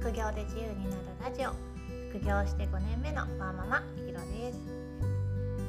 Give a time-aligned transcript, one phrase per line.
[0.00, 1.52] 副業で自由になるラジオ。
[2.08, 4.58] 副業して5年目のワーママひろです。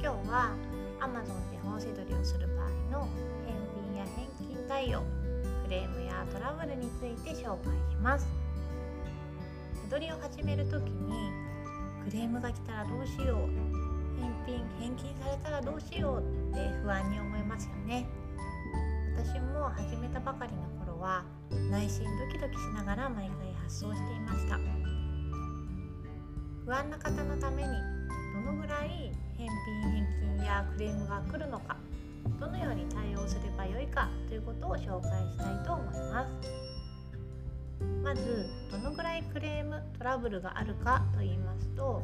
[0.00, 0.56] 日は
[1.00, 3.08] Amazon で本せどりをする場合の
[3.44, 3.54] 返
[3.92, 5.02] 品や返金対応
[5.64, 8.26] クレームやトラブルについて紹介します。
[9.84, 11.30] 手取りを始める時に
[12.02, 18.08] クレームが来たらどうしよう返品返金されたらどうしようって不安に思いますよね。
[19.14, 21.22] 私も始めたばかりの頃は
[21.70, 24.58] 内心ドキドキしながら毎回発送していました。
[26.66, 27.68] 不安な方のために
[28.34, 31.78] どのぐらい返品返金やクレームが来るのか
[32.38, 36.32] どのように対応すればよいかということを紹介したいと思います。
[38.04, 42.02] まずどのぐらいクレームトラブルがあるかと言いますと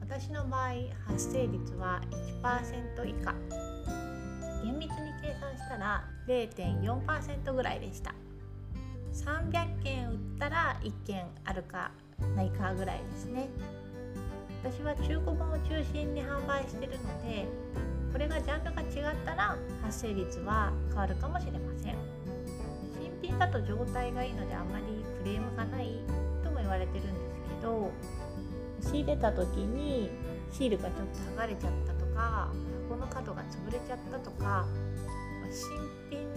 [0.00, 0.74] 私の場合
[1.06, 2.00] 発生率は
[2.42, 3.34] 1%以下。
[4.62, 8.14] 厳密に計算したら0.4%ぐらいでした。
[9.12, 11.90] 300件売ったら1件あるか
[12.36, 13.48] ないかぐらいですね。
[14.62, 17.46] 私は中古本を中心に販売してるので
[18.12, 21.94] これがジャンルが違ったら発生率は変わるかもしれません。
[23.00, 26.00] 新品だと状態がいいのであまりクレームがない
[26.44, 27.14] とも言われてるんです
[27.60, 27.90] けど
[28.82, 30.10] 仕入れた時に
[30.52, 32.50] シールがちょっと剥がれちゃったとか
[32.88, 34.66] 箱の角が潰れちゃったとか
[35.50, 35.68] 新
[36.10, 36.28] 品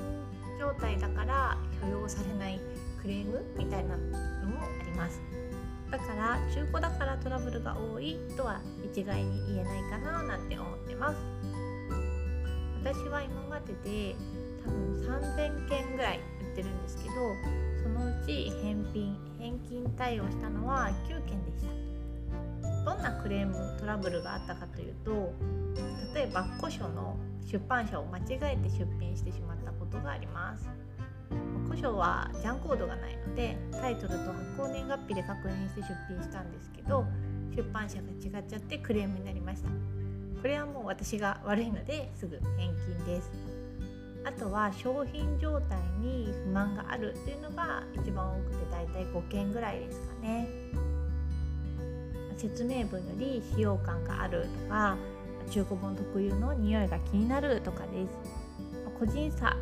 [0.63, 2.59] 状態だから許容されない
[3.01, 4.01] クレームみたいなの
[4.47, 5.19] もあります。
[5.91, 11.17] だから中古だからトラブルが多いとは一概に言えないかななんて思ってます。
[12.81, 14.15] 私は今までで
[14.65, 15.01] 多分
[15.35, 17.15] 3000件ぐらい売ってるんですけど
[17.83, 21.73] そのうち返品返金対応したのは9件でした。
[22.85, 25.33] どんなクレームトラブルがあったかというと
[26.13, 30.67] 例えば古書の出版社を間違えて出品してしまったことがあります。
[31.67, 37.05] 古書はジャンコードがないのでタイトルと発行年月日で確認して出品したんですけど
[37.55, 39.69] 出版社が違っちゃってクレームになりました。
[40.41, 43.31] これはもう私が悪いのですぐ返金です。
[44.25, 50.47] あとは商品状態に不満があるというのが一番多くてだいたい5件ぐらいですかね。
[52.37, 54.97] 説明文より使用感があるとか
[55.49, 58.43] 中古本特有の匂いが気になるとかです。
[58.99, 59.55] 個人差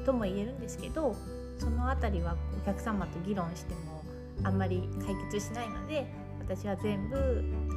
[0.00, 1.14] とも言えるんですけど
[1.58, 4.02] その辺りはお客様と議論しても
[4.42, 6.06] あんまり解決しないので
[6.40, 7.16] 私は全部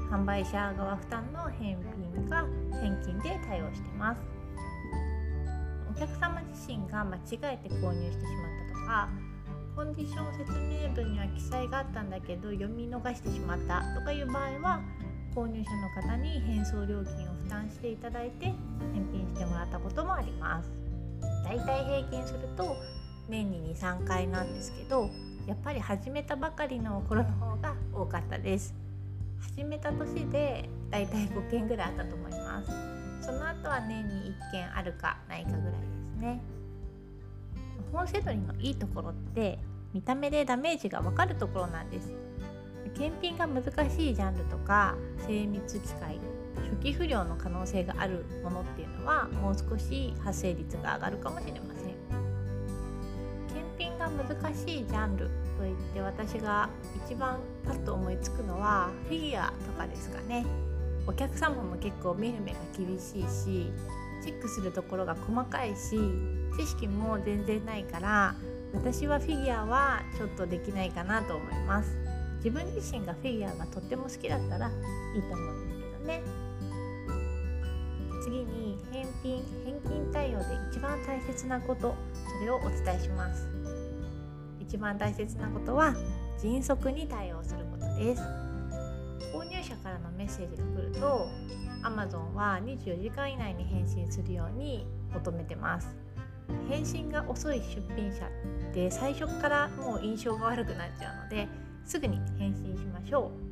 [0.09, 1.77] 販売者側負担の返
[2.15, 2.45] 品か
[2.81, 4.33] 返金で対応してます。
[5.95, 9.09] お客様自身が間違えて購入してしまったとか
[9.75, 14.81] コンディション説明文には記載があったんだけど読み逃してしまったとかいう場合は
[15.35, 18.55] 購入者の方に返送料金を負担していただいて返
[19.11, 20.82] 品してもらったこともあります。
[21.43, 22.75] だいたい平均すると
[23.29, 25.09] 年に23回なんですけど
[25.47, 28.73] やっぱり始めたばかりの頃の方が多かったです。
[29.41, 32.71] 始めた年でだいたい5件ぐらいあったと思います。
[33.25, 35.69] その後は年に1件あるかないかぐらいで
[36.17, 36.41] すね。
[37.91, 39.59] 本セドリのいいところって
[39.93, 42.11] 見た目でダメージがわかるところなんです。
[42.95, 44.95] 検品が難しいジャンルとか
[45.27, 46.19] 精密機械
[46.55, 51.93] 初期不良の可能性があるものっていうのはもう少し発生率が上がるかもしれません。
[53.47, 56.69] 検品が難しいジャンルといって私が
[57.05, 60.45] 一番パッと思いつくのはフィギュアとかですかね。
[61.05, 63.71] お客様も結構見る目が厳しいし
[64.23, 65.99] チェックするところが細かいし
[66.57, 68.35] 知識も全然ないから
[68.73, 71.97] 私はフィギュアはちょっとできないかなと思います。
[72.37, 76.42] 自分自身がフィギュアがとっても好きだったらいいと思うんですけどね。
[78.23, 81.93] 次に返品返金対応で一番大切なこと
[82.39, 83.49] それをお伝えします。
[84.61, 85.93] 一番大切なことは
[86.41, 88.21] 迅速に対応することです。
[89.33, 91.27] 購入者からのメッセージが来ると
[91.83, 95.93] Amazon は24時間以内に返信するように求めてます。
[96.69, 101.47] 返信が遅い出品者って最初からもう印象が悪くなっちゃうので
[101.83, 103.42] すぐに返信しましょう。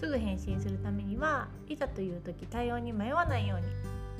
[0.00, 3.66] すぐ返信するためにはいざという時対応に迷わないように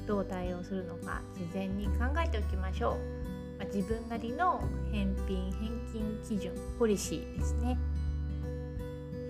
[0.06, 4.62] どう対応するのか事前に考えておきましょう、まあ、自分なりの
[4.92, 7.78] 返品返金基準ポリシーですね。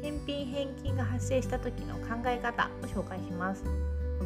[0.02, 3.62] 返品返金が発生した時の考え方を紹介します。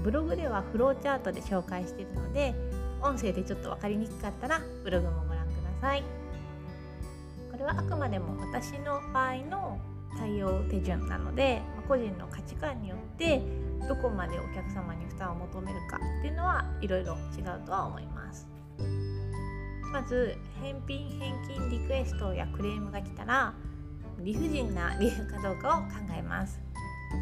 [0.03, 2.55] ブログではフローチャートで紹介しているので
[3.03, 6.03] 音声でちょっと分かりにくかったらブログもご覧ください。
[7.51, 9.79] これはあくまでも私の場合の
[10.17, 13.43] 対応手順なので個人の価値観によって
[13.89, 18.49] どこまでお客様に負担を求めるかっていうのはいろいろ違うとは思います。
[19.93, 23.55] まず返品返金リクエストやクレームが来たら
[24.19, 26.61] 理不尽な理由かどうかを考えます。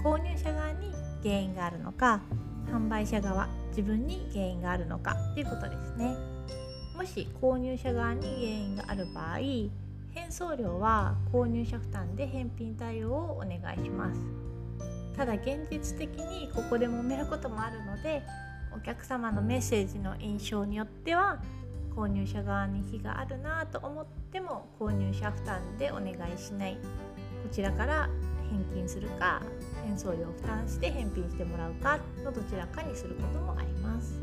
[0.03, 0.91] 購入者側に
[1.23, 2.23] 原因があるのか
[2.71, 6.17] 販売者側自分に原因があるのかということですね。
[6.97, 9.39] もし購入者側に原因がある場合
[10.15, 14.21] 返送料は購入者負担で返品対応をお願いします。
[15.17, 18.23] ただ現実的にここで揉めることもあるので
[18.75, 21.41] お客様のメッセージの印象によっては
[21.95, 26.79] 購入者側に非があるなと思っても購入者負担でお願いしない。
[27.43, 28.09] こちらから
[28.51, 29.43] 返金するか
[29.85, 34.15] 返送料を負担して返品してもらうかのどちらかにすることもあります。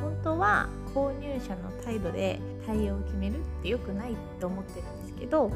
[0.00, 5.50] 本当は購入者の態度で対応を決めるって良くないと思ってるんですけど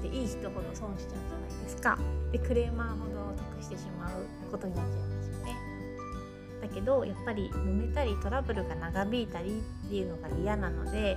[0.00, 1.98] っていい人ほど損しちゃうじゃないですか。
[2.32, 5.56] でクレーマーほど得してしまうことになっちゃいますよね。
[6.62, 11.16] だけどやっぱり揉めたりトラブルが長引いたりっていうのが嫌なので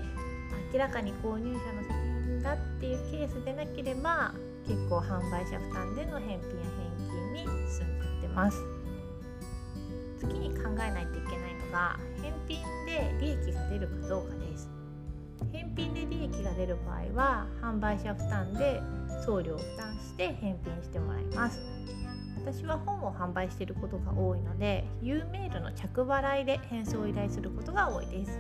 [0.74, 4.33] 明らかに購入者の責任だっていうケースでなければ
[4.68, 8.57] 結構販売者負担での返品や返金に進んでってます。
[10.19, 14.43] 次に考えないといけないのが返品で利益が出るかどうかです。
[15.51, 18.81] 返品で利益が出る場合は販売者負担で
[19.25, 21.60] 送料を負担して返品してもらいます。
[22.45, 28.40] 私は本を販売していることが多いので U メールの着払いで返送を依頼することが多いです。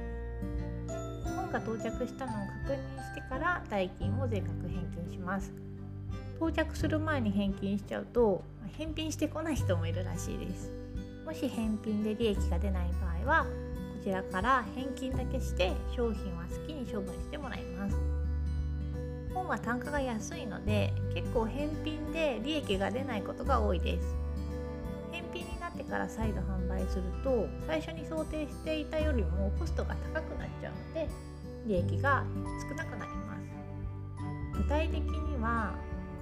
[1.35, 2.35] 本が到着したのを
[2.65, 5.53] 確認してから代金を全額返金します。
[6.37, 8.43] 到着する前に返金しちゃうと
[8.77, 10.71] 返品してこない人もいるらしいです。
[11.25, 12.89] もし返品で利益が出ない
[13.25, 13.45] 場合は
[14.03, 17.95] ちらから返金だけして商品は好きに処分してもらいます。
[19.33, 24.15] 本は単価が安いので結構返品で利益が出ないことが多いです。
[25.11, 31.09] 返品になってから再度販売すると最初に想定していたよりもコストが高くなっちゃうので
[31.65, 32.25] 利益が
[32.69, 34.57] 少なくなります。
[34.57, 35.73] 具体的には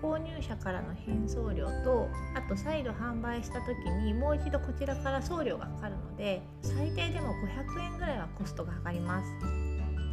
[0.01, 9.27] 購入者からの返送料とあと再度販売した時にもう一度こちらから送料がかかるので最低でも500円ぐらいはコストがかかります。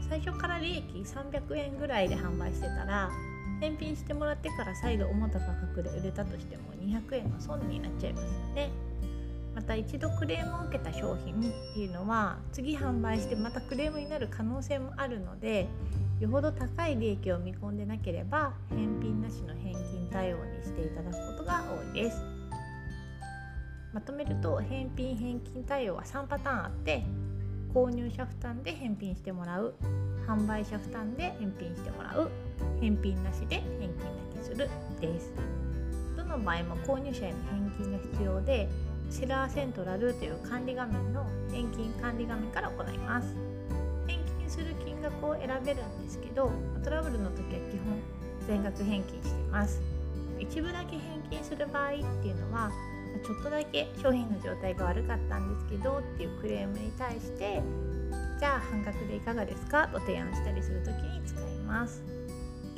[0.09, 3.11] 最初から利益300円ぐらいで販売してたら
[3.61, 8.71] 返品してもらってから再度思った価格で売れたとしても200円の損になっちゃいますよね。
[9.59, 11.41] また一度クレームを受けた商品っ
[11.75, 15.67] ていうのは次販売してまたクレームになる可能性もあるので
[16.21, 22.25] よほど高い利益を見込んでなければ返品なしの返金対応にしていただくことが多いです。
[23.93, 27.03] まとめると返品返金対応は3パターンあって
[27.75, 29.75] 購入者負担で返品してもらう
[30.29, 32.31] 販売者負担で返品してもらう
[32.81, 33.97] 返品なしで返金だ
[34.37, 34.71] けする
[35.01, 35.33] です。
[36.17, 38.69] どの場合も購入者への返金が必要で
[39.11, 43.35] セラーセントラルという管理画面の返金管理画面から行います。
[44.07, 46.51] 返金する金額を選べるんですけど
[46.85, 48.01] トラブルの時は基本
[48.47, 49.81] 全額返金しています。
[50.39, 51.91] 一部だけ返金する場合っ
[52.23, 52.71] ていうのは
[53.27, 57.61] ちょっとだけ商品の状態が悪かったんですけどっていうクレームに対して
[58.39, 59.89] じゃあ半額でいかがですか？
[59.89, 62.03] と提案したりする時に使います。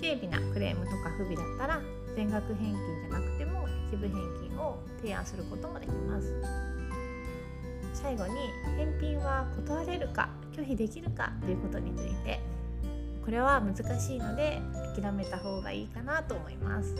[0.00, 1.80] 軽微なクレームとか不備だったら
[2.16, 3.59] 全額返金じゃなくても
[3.90, 6.32] 一部返金を提案することもできます。
[7.92, 8.34] 最後に
[8.76, 12.40] 返品は断れるか拒否できるかということについて
[13.24, 14.60] これは難しいので
[14.96, 16.94] 諦めた方がいいかなと思います。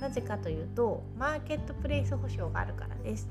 [0.00, 3.28] なぜかというとマーケットプレイス保証があるからです。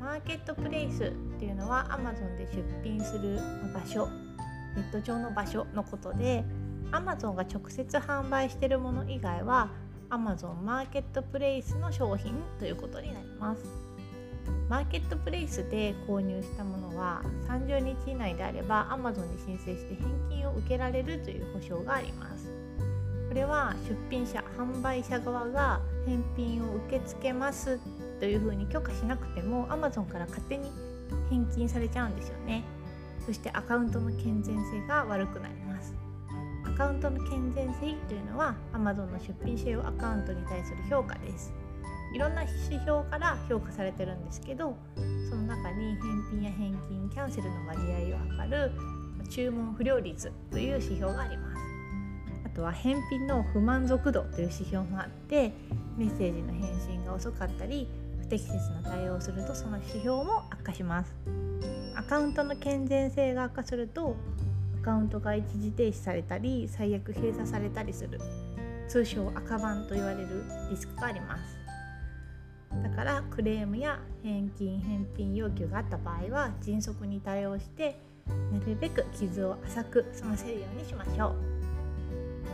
[0.00, 3.40] マーケットプレイスっていうのは Amazon で出品する
[3.74, 4.08] 場所
[4.76, 6.44] ネット上の場所のことで
[6.92, 9.70] Amazon が直接販売しているもの以外は
[10.10, 13.64] Amazon マーケットプレイスの商品ということになります。
[14.68, 22.50] マーケットプレイスで購入したものは30日以内であれば Amazon に申請して返金を受けられるという保証があります。
[23.28, 27.78] これは出品者販売者側が返品を受け付けます
[28.18, 30.70] というふうに許可しなくても Amazon から勝手に
[31.28, 32.64] 返金されちゃうんですよね。
[33.26, 35.65] そしてアカウントの健全性が悪くなります。
[36.76, 41.54] カウントの健全性というのは Amazon の出品者用アカウントに対する評価です。
[42.14, 44.76] いろんな指標から評価されてるんですけど
[45.28, 47.80] その中に返品や返金キャンセルの割
[48.12, 48.72] 合を測る
[49.28, 51.62] 注文不良率という指標があります。
[52.44, 55.52] あとは返品の不満足度という指標もあって
[55.96, 57.88] メッセージの返信が遅かったり
[58.20, 61.14] 不適切な対応をするとその指標も悪化します。
[61.96, 64.16] アカウントの健全性が悪化すると
[64.86, 68.20] カウントが一時停止されたり最悪閉鎖されたりする。
[68.86, 71.58] 通称赤番と言われるリスクがあります。
[72.84, 77.98] だからクレームや返金返品要求があった場合は迅速に対応して
[78.52, 81.34] なるべく傷を浅く済ませるようにしましょ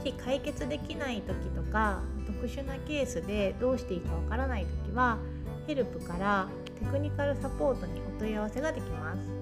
[0.03, 0.07] う。
[0.07, 5.19] し解決できない時とか特殊なケースでどうしていいかわからない時は
[5.67, 6.49] ヘルプから
[6.81, 9.42] テクニカルサポートにお問い合わせができます。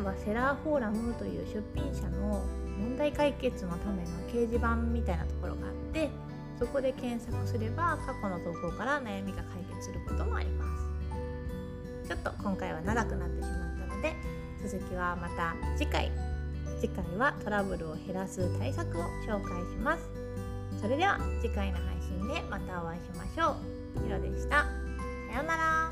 [0.00, 2.42] あとはセラーフォーラムという出品者の
[2.78, 6.08] 問題解決のための掲示板みたいなところがあって
[6.58, 10.64] そこで検索すれば過去の投稿から悩みが解決することもありま
[12.02, 12.08] す。
[12.08, 14.14] ちょっと今回は長くなってしまったので
[14.66, 16.10] 続きはまた次回。
[16.80, 20.08] 次回はトラブルを減らす対策を紹介します。
[20.80, 23.56] それでは次回の配信でまたお会いしましょ
[24.00, 24.02] う。
[24.02, 24.64] ひろでした。
[25.30, 25.89] さようなら。